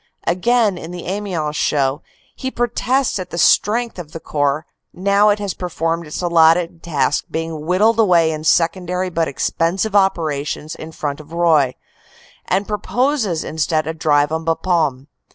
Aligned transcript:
Again, 0.25 0.79
in 0.79 0.89
the 0.89 1.05
Amiens 1.05 1.55
show, 1.55 2.01
he 2.35 2.49
protests 2.49 3.19
at 3.19 3.29
the 3.29 3.37
strength 3.37 3.99
of 3.99 4.13
the 4.13 4.19
Corps 4.19 4.65
now 4.91 5.29
it 5.29 5.37
has 5.37 5.53
performed 5.53 6.07
its 6.07 6.23
allotted 6.23 6.81
task 6.81 7.25
being 7.29 7.67
whittled 7.67 7.99
away 7.99 8.31
in 8.31 8.43
secondary 8.43 9.11
but 9.11 9.27
expensive 9.27 9.95
operations 9.95 10.73
in 10.73 10.91
front 10.91 11.19
of 11.19 11.33
Roye; 11.33 11.75
and 12.45 12.67
proposes 12.67 13.43
instead 13.43 13.85
a 13.85 13.93
drive 13.93 14.31
on 14.31 14.43
Bapaume. 14.43 15.05